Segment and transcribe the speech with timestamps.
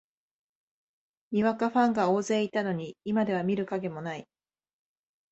[1.31, 4.27] にわかファンが大勢いたのに、今では見る影もない